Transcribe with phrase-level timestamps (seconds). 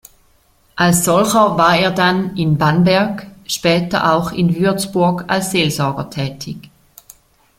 [0.75, 6.71] Als solcher war er dann in Bamberg, später auch in Würzburg als Seelsorger tätig.